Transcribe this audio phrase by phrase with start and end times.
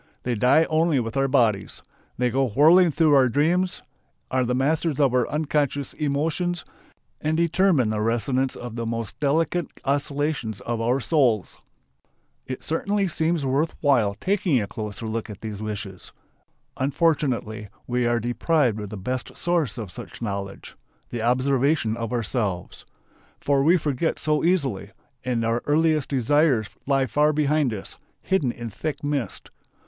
[0.23, 1.83] They die only with our bodies.
[2.17, 3.83] They go whirling through our dreams,
[4.31, 6.65] are the masters of our unconscious emotions,
[7.21, 11.59] and determine the resonance of the most delicate oscillations of our souls.
[12.47, 16.11] It certainly seems worth while taking a closer look at these wishes.
[16.77, 20.75] Unfortunately we are deprived of the best source of such knowledge:
[21.11, 22.85] the observation of ourselves.
[23.39, 24.93] For we forget so easily,
[25.23, 29.51] and our earliest desires lie far behind us, hidden in thick mist.